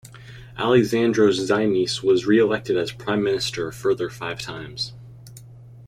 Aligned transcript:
Alexandros 0.57 1.39
Zaimis 1.39 2.01
was 2.01 2.25
re-elected 2.25 2.75
as 2.75 2.91
Prime 2.91 3.21
Minister 3.23 3.67
a 3.67 3.71
further 3.71 4.09
five 4.09 4.39
times. 4.41 4.93